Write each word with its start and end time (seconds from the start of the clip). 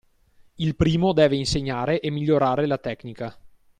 il 0.55 0.75
primo 0.75 1.13
deve 1.13 1.35
insegnare 1.35 1.99
e 1.99 2.09
migliorare 2.09 2.65
la 2.65 2.79
tecnica 2.79 3.37